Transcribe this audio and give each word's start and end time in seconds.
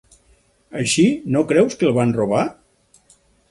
Així 0.79 1.05
no 1.35 1.45
creus 1.53 1.77
que 1.81 1.89
el 1.91 1.95
van 2.01 2.17
robar? 2.19 2.43